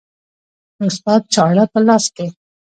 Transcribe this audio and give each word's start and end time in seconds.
د 0.77 0.79
استاد 0.87 1.21
چاړه 1.33 1.65
په 1.73 1.79
لاس 1.87 2.05
کې 2.15 2.27